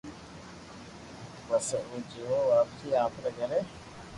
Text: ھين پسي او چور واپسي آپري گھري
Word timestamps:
ھين 0.03 0.11
پسي 1.47 1.77
او 1.89 1.95
چور 2.11 2.39
واپسي 2.49 2.87
آپري 3.03 3.29
گھري 3.37 3.59